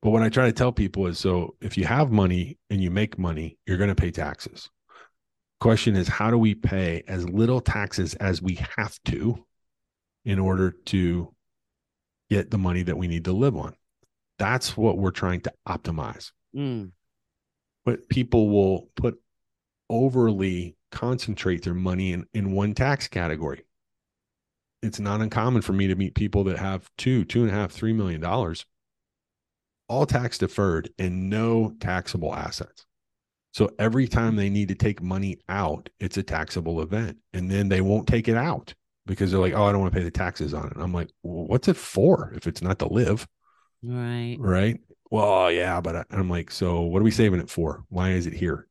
[0.00, 2.90] But what I try to tell people is so if you have money and you
[2.90, 4.70] make money, you're going to pay taxes.
[5.60, 9.44] Question is, how do we pay as little taxes as we have to
[10.24, 11.32] in order to
[12.30, 13.76] get the money that we need to live on?
[14.42, 16.32] That's what we're trying to optimize.
[16.52, 16.90] Mm.
[17.84, 19.20] But people will put
[19.88, 23.62] overly concentrate their money in, in one tax category.
[24.82, 27.70] It's not uncommon for me to meet people that have two, two and a half,
[27.70, 28.66] three million dollars,
[29.86, 32.84] all tax deferred and no taxable assets.
[33.52, 37.18] So every time they need to take money out, it's a taxable event.
[37.32, 38.74] And then they won't take it out
[39.06, 40.72] because they're like, oh, I don't want to pay the taxes on it.
[40.80, 43.28] I'm like, well, what's it for if it's not to live?
[43.82, 44.36] Right.
[44.38, 44.80] Right.
[45.10, 47.84] Well, yeah, but I, I'm like, so what are we saving it for?
[47.88, 48.66] Why is it here?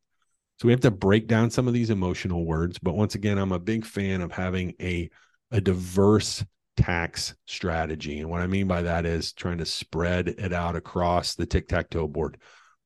[0.59, 2.79] So we have to break down some of these emotional words.
[2.79, 5.09] But once again, I'm a big fan of having a,
[5.51, 6.43] a diverse
[6.77, 8.19] tax strategy.
[8.19, 11.67] And what I mean by that is trying to spread it out across the tic
[11.67, 12.37] tac toe board.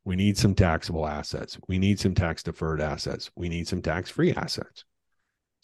[0.04, 1.58] We need some taxable assets.
[1.68, 3.32] We need some tax deferred assets.
[3.36, 4.86] We need some tax free assets.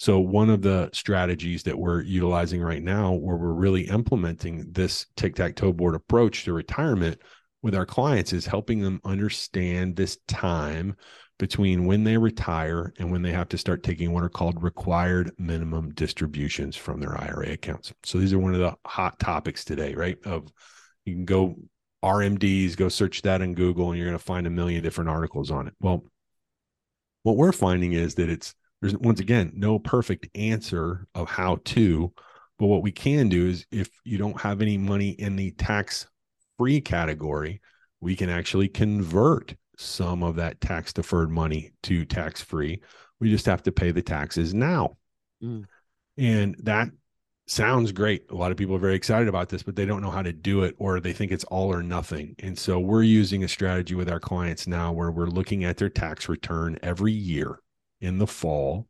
[0.01, 5.05] So, one of the strategies that we're utilizing right now, where we're really implementing this
[5.15, 7.21] tic tac toe board approach to retirement
[7.61, 10.95] with our clients, is helping them understand this time
[11.37, 15.33] between when they retire and when they have to start taking what are called required
[15.37, 17.93] minimum distributions from their IRA accounts.
[18.03, 20.17] So, these are one of the hot topics today, right?
[20.25, 20.51] Of
[21.05, 21.57] you can go
[22.03, 25.51] RMDs, go search that in Google, and you're going to find a million different articles
[25.51, 25.75] on it.
[25.79, 26.05] Well,
[27.21, 32.11] what we're finding is that it's there's once again no perfect answer of how to
[32.59, 36.07] but what we can do is if you don't have any money in the tax
[36.57, 37.61] free category
[37.99, 42.81] we can actually convert some of that tax deferred money to tax free
[43.19, 44.97] we just have to pay the taxes now.
[45.41, 45.65] Mm.
[46.17, 46.89] and that
[47.47, 48.29] sounds great.
[48.29, 50.33] A lot of people are very excited about this but they don't know how to
[50.33, 52.35] do it or they think it's all or nothing.
[52.39, 55.89] And so we're using a strategy with our clients now where we're looking at their
[55.89, 57.59] tax return every year
[58.01, 58.87] in the fall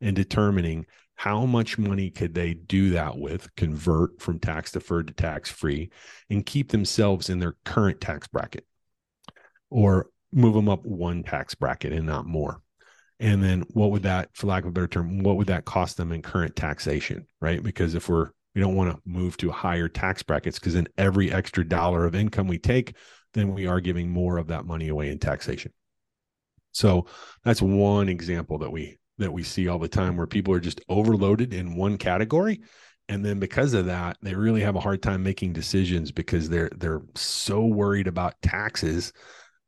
[0.00, 5.14] and determining how much money could they do that with, convert from tax deferred to
[5.14, 5.90] tax free,
[6.30, 8.66] and keep themselves in their current tax bracket
[9.70, 12.60] or move them up one tax bracket and not more.
[13.20, 15.96] And then what would that, for lack of a better term, what would that cost
[15.96, 17.26] them in current taxation?
[17.40, 17.62] Right.
[17.62, 21.32] Because if we're, we don't want to move to higher tax brackets because then every
[21.32, 22.96] extra dollar of income we take,
[23.32, 25.72] then we are giving more of that money away in taxation.
[26.72, 27.06] So
[27.44, 30.80] that's one example that we that we see all the time where people are just
[30.88, 32.60] overloaded in one category.
[33.08, 36.70] And then because of that they really have a hard time making decisions because they're
[36.76, 39.12] they're so worried about taxes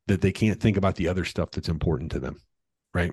[0.06, 2.40] that they can't think about the other stuff that's important to them
[2.94, 3.12] right?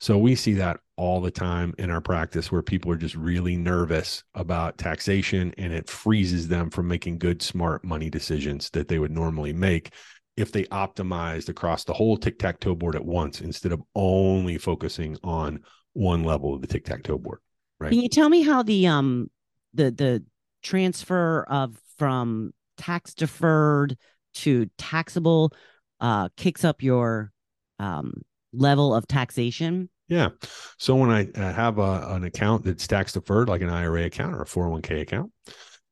[0.00, 3.56] So we see that all the time in our practice where people are just really
[3.56, 9.00] nervous about taxation and it freezes them from making good smart money decisions that they
[9.00, 9.92] would normally make
[10.38, 14.56] if they optimized across the whole tic tac toe board at once instead of only
[14.56, 15.60] focusing on
[15.94, 17.40] one level of the tic tac toe board.
[17.80, 17.90] Right.
[17.90, 19.30] Can you tell me how the um
[19.74, 20.24] the the
[20.62, 23.96] transfer of from tax deferred
[24.34, 25.52] to taxable
[26.00, 27.32] uh kicks up your
[27.78, 28.22] um
[28.52, 29.90] level of taxation?
[30.08, 30.30] Yeah.
[30.78, 34.42] So when I have a, an account that's tax deferred, like an IRA account or
[34.42, 35.32] a 401k account,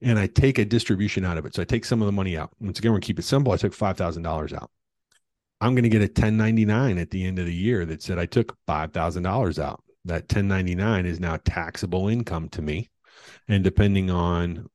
[0.06, 1.54] and I take a distribution out of it.
[1.54, 2.50] So I take some of the money out.
[2.60, 3.52] Once again, we're keep it simple.
[3.52, 4.70] I took five thousand dollars out.
[5.60, 8.26] I'm going to get a 1099 at the end of the year that said I
[8.26, 9.82] took five thousand dollars out.
[10.04, 12.88] That 1099 is now taxable income to me,
[13.48, 14.68] and depending on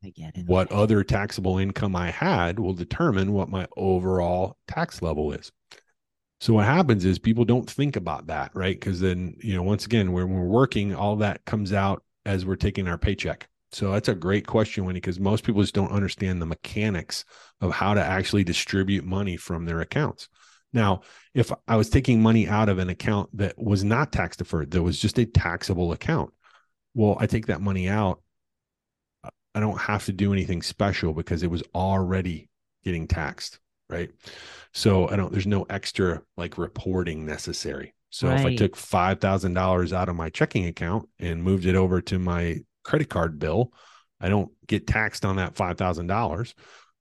[0.46, 5.50] what other taxable income I had, will determine what my overall tax level is.
[6.42, 8.78] So what happens is people don't think about that, right?
[8.78, 12.58] Because then you know, once again, when we're working, all that comes out as we're
[12.58, 13.48] taking our paycheck.
[13.72, 17.24] So that's a great question, Wendy, because most people just don't understand the mechanics
[17.62, 20.28] of how to actually distribute money from their accounts.
[20.74, 21.02] Now,
[21.34, 24.84] if I was taking money out of an account that was not tax deferred, that
[24.84, 26.34] was just a taxable account,
[26.94, 28.22] well, I take that money out.
[29.54, 32.50] I don't have to do anything special because it was already
[32.84, 34.10] getting taxed, right?
[34.74, 37.94] So I don't, there's no extra like reporting necessary.
[38.10, 38.40] So right.
[38.40, 42.62] if I took $5,000 out of my checking account and moved it over to my
[42.84, 43.72] credit card bill.
[44.20, 46.54] I don't get taxed on that $5,000.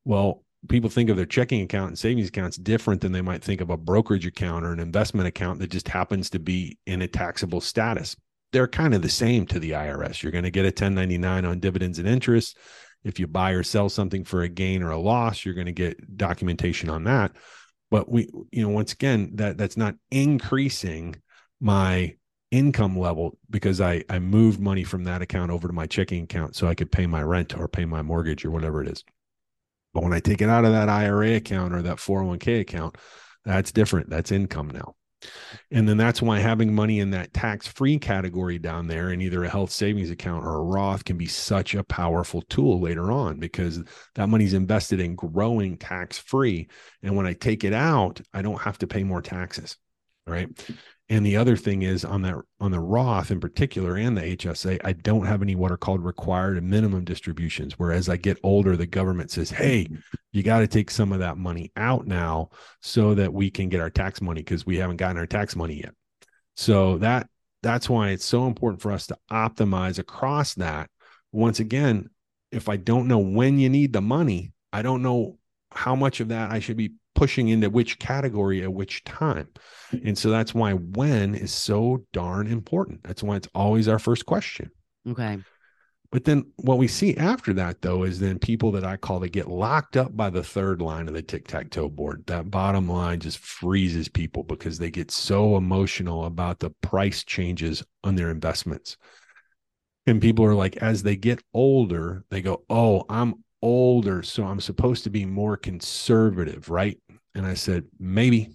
[0.05, 3.61] Well, people think of their checking account and savings accounts different than they might think
[3.61, 7.09] of a brokerage account or an investment account that just happens to be in a
[7.09, 8.16] taxable status.
[8.53, 10.23] They're kind of the same to the IRS.
[10.23, 12.59] You're going to get a 1099 on dividends and interest.
[13.05, 15.73] If you buy or sell something for a gain or a loss, you're going to
[15.73, 17.33] get documentation on that.
[17.90, 21.16] But we, you know, once again, that that's not increasing
[21.61, 22.16] my
[22.51, 26.57] income level because I I moved money from that account over to my checking account
[26.57, 29.05] so I could pay my rent or pay my mortgage or whatever it is.
[29.93, 32.97] But when I take it out of that IRA account or that 401k account,
[33.45, 34.11] that's different.
[34.11, 34.95] That's income now.
[35.71, 39.45] And then that's why having money in that tax free category down there in either
[39.45, 43.39] a health savings account or a Roth can be such a powerful tool later on
[43.39, 43.83] because
[44.15, 46.69] that money's invested in growing tax free.
[47.03, 49.77] And when I take it out, I don't have to pay more taxes.
[50.27, 50.49] Right.
[51.11, 54.81] And the other thing is on that on the Roth in particular and the HSA,
[54.85, 57.75] I don't have any what are called required and minimum distributions.
[57.79, 59.88] Whereas I get older, the government says, "Hey,
[60.33, 63.81] You got to take some of that money out now so that we can get
[63.81, 65.94] our tax money because we haven't gotten our tax money yet.
[66.57, 67.29] So that
[67.62, 70.88] that's why it's so important for us to optimize across that.
[71.33, 72.09] Once again,
[72.53, 75.38] if I don't know when you need the money, I don't know
[75.73, 79.49] how much of that I should be pushing into which category at which time.
[80.05, 83.03] And so that's why when is so darn important.
[83.03, 84.70] That's why it's always our first question.
[85.09, 85.38] Okay.
[86.12, 89.29] But then what we see after that, though, is then people that I call they
[89.29, 92.25] get locked up by the third line of the tic tac toe board.
[92.27, 97.85] That bottom line just freezes people because they get so emotional about the price changes
[98.03, 98.96] on their investments.
[100.07, 104.23] And people are like, as they get older, they go, Oh, I'm older.
[104.23, 106.99] So I'm supposed to be more conservative, right?
[107.35, 108.51] And I said, Maybe.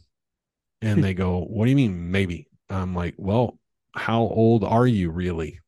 [0.81, 2.47] And they go, What do you mean, maybe?
[2.69, 3.57] I'm like, Well,
[3.95, 5.59] how old are you really?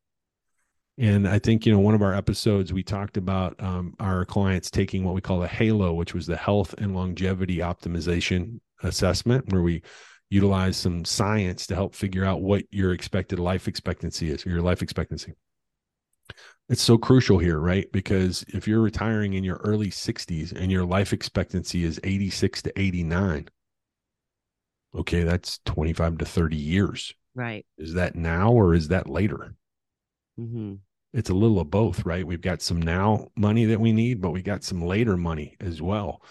[1.00, 4.72] And I think, you know, one of our episodes, we talked about um, our clients
[4.72, 9.62] taking what we call a HALO, which was the health and longevity optimization assessment, where
[9.62, 9.84] we
[10.32, 14.62] utilize some science to help figure out what your expected life expectancy is, or your
[14.62, 15.34] life expectancy.
[16.70, 17.90] It's so crucial here, right?
[17.92, 22.80] Because if you're retiring in your early 60s and your life expectancy is 86 to
[22.80, 23.48] 89,
[24.96, 27.14] okay, that's 25 to 30 years.
[27.36, 27.66] Right.
[27.78, 29.56] Is that now or is that later?
[30.40, 30.76] Mm-hmm
[31.14, 32.26] it's a little of both, right?
[32.26, 35.82] We've got some now money that we need, but we got some later money as
[35.82, 36.22] well.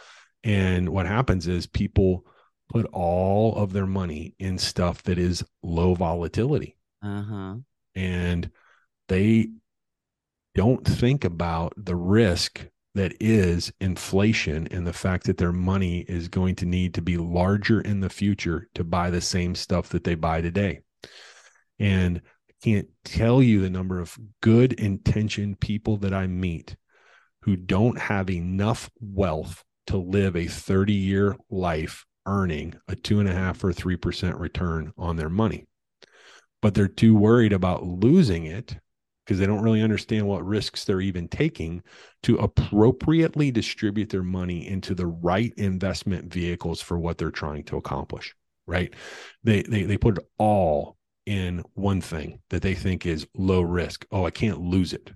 [0.44, 2.24] And what happens is people
[2.68, 6.76] put all of their money in stuff that is low volatility.
[7.02, 7.56] Uh-huh.
[7.94, 8.50] And
[9.08, 9.48] they
[10.56, 16.28] don't think about the risk that is inflation and the fact that their money is
[16.28, 20.02] going to need to be larger in the future to buy the same stuff that
[20.02, 20.80] they buy today.
[21.78, 26.74] And I can't tell you the number of good intentioned people that I meet
[27.42, 33.28] who don't have enough wealth to live a 30 year life earning a two and
[33.28, 35.66] a half or three percent return on their money.
[36.62, 38.78] But they're too worried about losing it
[39.26, 41.82] because they don't really understand what risks they're even taking
[42.22, 47.76] to appropriately distribute their money into the right investment vehicles for what they're trying to
[47.76, 48.34] accomplish.
[48.66, 48.94] Right.
[49.44, 54.06] They they they put it all in one thing that they think is low risk.
[54.10, 55.10] Oh, I can't lose it.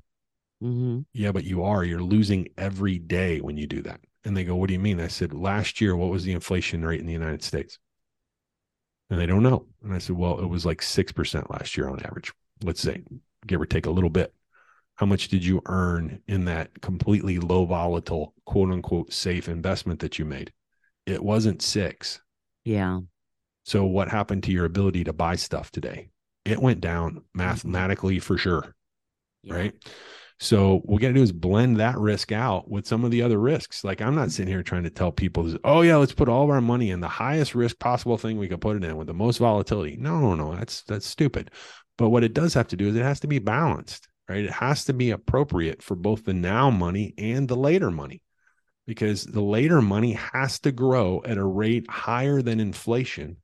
[0.63, 1.01] Mm-hmm.
[1.15, 1.85] Yeah, but you are.
[1.85, 4.01] You're losing every day when you do that.
[4.25, 5.01] And they go, What do you mean?
[5.01, 7.79] I said, Last year, what was the inflation rate in the United States?
[9.09, 9.67] And they don't know.
[9.83, 12.33] And I said, Well, it was like 6% last year on average.
[12.63, 13.03] Let's say,
[13.47, 14.35] give or take a little bit.
[14.97, 20.19] How much did you earn in that completely low volatile, quote unquote, safe investment that
[20.19, 20.53] you made?
[21.07, 22.21] It wasn't six.
[22.65, 23.01] Yeah.
[23.65, 26.11] So, what happened to your ability to buy stuff today?
[26.45, 28.75] It went down mathematically for sure.
[29.43, 29.55] Yeah.
[29.55, 29.75] Right.
[30.39, 33.23] So, what we got to do is blend that risk out with some of the
[33.23, 33.85] other risks.
[33.85, 36.51] Like, I'm not sitting here trying to tell people, oh, yeah, let's put all of
[36.51, 39.15] our money in the highest risk possible thing we could put it in with the
[39.15, 39.97] most volatility.
[39.99, 40.57] No, no, no.
[40.57, 41.51] That's, that's stupid.
[42.01, 44.43] But what it does have to do is it has to be balanced, right?
[44.43, 48.23] It has to be appropriate for both the now money and the later money
[48.87, 53.37] because the later money has to grow at a rate higher than inflation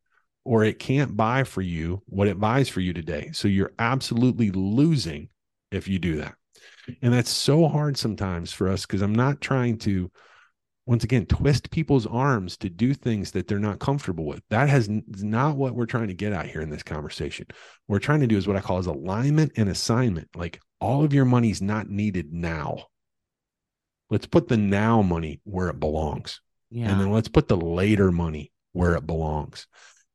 [0.42, 3.28] or it can't buy for you what it buys for you today.
[3.34, 5.28] So you're absolutely losing
[5.70, 6.34] if you do that.
[7.02, 10.10] And that's so hard sometimes for us because I'm not trying to,
[10.86, 14.42] once again, twist people's arms to do things that they're not comfortable with.
[14.50, 17.46] That has not what we're trying to get at here in this conversation.
[17.86, 20.28] What we're trying to do is what I call is alignment and assignment.
[20.36, 22.84] Like all of your money's not needed now.
[24.10, 26.40] Let's put the now money where it belongs.
[26.70, 26.90] Yeah.
[26.90, 29.66] And then let's put the later money where it belongs.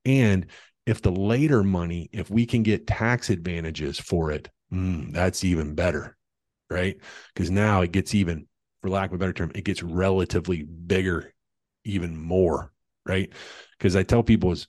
[0.05, 0.45] And
[0.85, 5.75] if the later money, if we can get tax advantages for it, mm, that's even
[5.75, 6.17] better,
[6.69, 6.95] right?
[7.33, 8.47] Because now it gets even,
[8.81, 11.33] for lack of a better term, it gets relatively bigger,
[11.83, 12.71] even more,
[13.05, 13.31] right?
[13.77, 14.67] Because I tell people is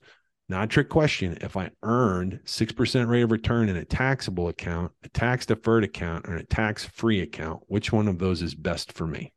[0.49, 1.37] not a trick question.
[1.41, 6.27] If I earned 6% rate of return in a taxable account, a tax deferred account,
[6.27, 9.33] or a tax free account, which one of those is best for me?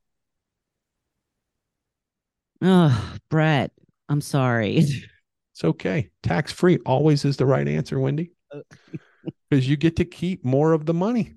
[2.63, 3.73] Oh, Brett,
[4.09, 4.85] I'm sorry.
[5.57, 6.11] It's okay.
[6.23, 8.71] Tax free always is the right answer, Wendy, because
[9.51, 11.36] uh, you get to keep more of the money,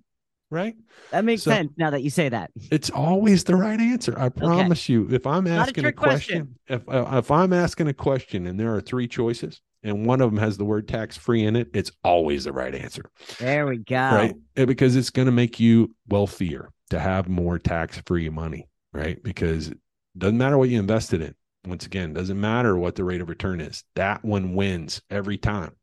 [0.51, 0.75] right?
[1.11, 2.51] That makes so sense now that you say that.
[2.71, 4.17] It's always the right answer.
[4.17, 4.93] I promise okay.
[4.93, 5.07] you.
[5.11, 6.83] If I'm asking a, a, question, question.
[6.87, 10.31] if uh, if I'm asking a question and there are three choices and one of
[10.31, 13.09] them has the word tax free in it, it's always the right answer.
[13.39, 13.95] There we go.
[13.95, 14.35] Right?
[14.55, 19.21] Because it's going to make you wealthier to have more tax free money, right?
[19.23, 19.77] Because it
[20.17, 21.35] doesn't matter what you invested in
[21.65, 23.83] once again, doesn't matter what the rate of return is.
[23.95, 25.75] That one wins every time.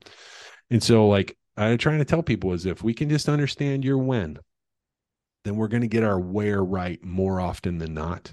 [0.71, 3.99] And so, like I'm trying to tell people is if we can just understand your
[3.99, 4.39] when,
[5.47, 8.32] then we're going to get our where right more often than not.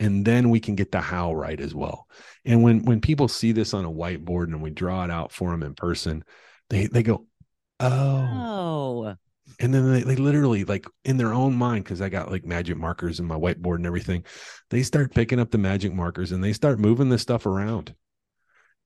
[0.00, 2.08] and then we can get the how right as well.
[2.44, 5.50] And when when people see this on a whiteboard and we draw it out for
[5.50, 6.24] them in person
[6.70, 7.26] they they go
[7.80, 9.16] oh, Oh,
[9.60, 12.76] and then they, they literally like in their own mind because i got like magic
[12.76, 14.24] markers in my whiteboard and everything
[14.70, 17.94] they start picking up the magic markers and they start moving this stuff around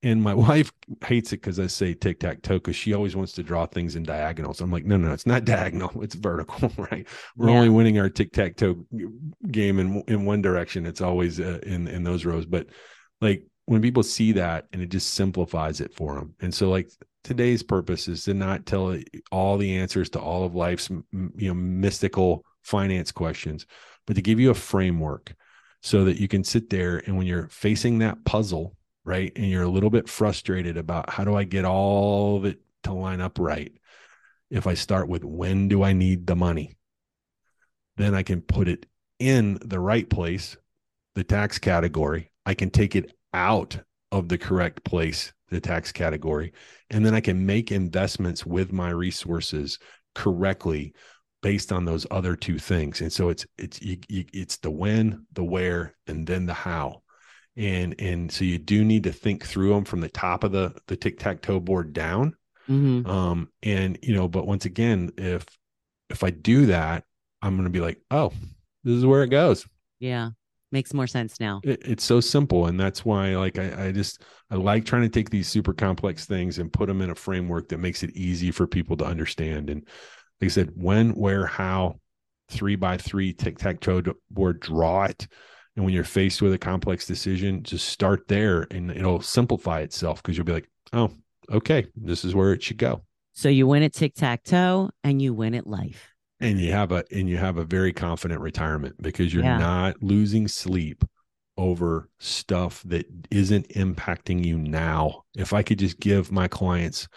[0.03, 0.71] and my wife
[1.05, 4.61] hates it because i say tic-tac-toe because she always wants to draw things in diagonals.
[4.61, 7.07] I'm like no no it's not diagonal it's vertical right?
[7.35, 7.55] We're Yeah.
[7.55, 8.85] only winning our tic-tac-toe
[9.51, 10.85] game in in one direction.
[10.85, 12.45] It's always uh, in in those rows.
[12.45, 12.67] But
[13.21, 16.89] like when people see that and it just simplifies it for them and so like
[17.25, 18.97] today's purpose is to not tell
[19.31, 23.65] all the answers to all of life's you know mystical finance questions
[24.05, 25.35] but to give you a framework
[25.81, 28.76] so that you can sit there and when you're facing that puzzle
[29.07, 29.31] right?
[29.37, 32.93] And you're a little bit frustrated about how do i get all of it to
[32.93, 33.71] line up right?
[34.51, 36.77] If i start with when do i need the money?
[37.95, 38.85] Then i can put it
[39.17, 40.57] in the right place
[41.15, 42.31] the tax category.
[42.45, 43.79] I can take it out
[44.11, 46.51] of the correct place the tax category.
[46.89, 49.79] And then i can make investments with my resources
[50.15, 50.93] correctly
[51.41, 52.99] based on those other two things.
[52.99, 57.03] And so it's it's you, you, it's the when the where and then the how
[57.57, 60.73] and and so you do need to think through them from the top of the
[60.87, 62.35] the tic-tac-toe board down.
[62.67, 65.45] Hmm um and you know but once again if
[66.09, 67.05] if i do that
[67.41, 68.33] i'm going to be like oh
[68.83, 69.65] this is where it goes.
[69.99, 70.29] Yeah,
[70.71, 71.61] makes more sense now.
[71.63, 75.09] it, it's so simple and that's why like I, I just i like trying to
[75.09, 78.51] take these super complex things and put them in a framework that makes it easy
[78.51, 79.69] for people to understand.
[79.69, 79.87] And
[80.41, 81.99] like i said when where how
[82.49, 85.27] three by three tic-tac-toe board draw it
[85.77, 90.21] and when you're faced with a complex decision just start there and it'll simplify itself
[90.21, 91.09] because you'll be like oh
[91.51, 93.01] okay this is where it should go
[93.33, 96.09] So you win at tic tac toe and you win at life.
[96.41, 99.57] and you have a and you have a very confident retirement because you're Yeah.
[99.57, 101.05] not losing sleep
[101.57, 107.07] over stuff that isn't impacting you now if i could just give my clients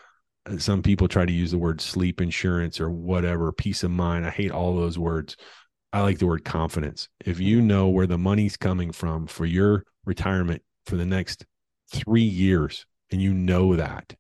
[0.47, 4.25] uh, some people try to use the word sleep insurance or whatever peace of mind
[4.27, 5.37] i hate all those words
[5.93, 9.85] i like the word confidence if you know where the money's coming from for your
[10.05, 11.45] retirement for the next
[11.93, 14.15] 3 years and you know that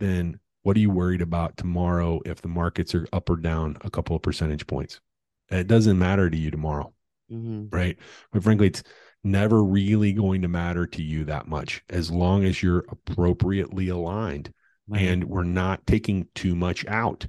[0.00, 3.90] then what are you worried about tomorrow if the markets are up or down a
[3.90, 5.00] couple of percentage points?
[5.50, 6.92] It doesn't matter to you tomorrow,
[7.28, 7.98] hmm right?
[8.32, 8.82] But frankly, it's
[9.22, 14.52] never really going to matter to you that much as long as you're appropriately aligned
[14.94, 17.26] and we're not taking too much out,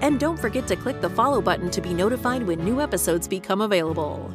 [0.00, 3.60] And don't forget to click the follow button to be notified when new episodes become
[3.60, 4.32] available.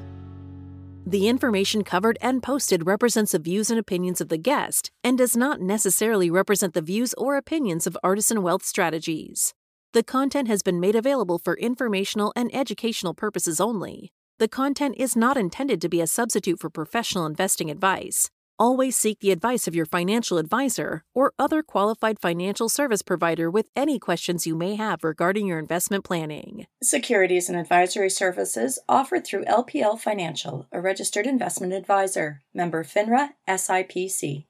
[1.05, 5.37] The information covered and posted represents the views and opinions of the guest and does
[5.37, 9.53] not necessarily represent the views or opinions of Artisan Wealth Strategies.
[9.95, 14.11] The content has been made available for informational and educational purposes only.
[14.39, 18.29] The content is not intended to be a substitute for professional investing advice.
[18.59, 23.67] Always seek the advice of your financial advisor or other qualified financial service provider with
[23.73, 26.67] any questions you may have regarding your investment planning.
[26.83, 34.43] Securities and advisory services offered through LPL Financial, a registered investment advisor, member FINRA SIPC.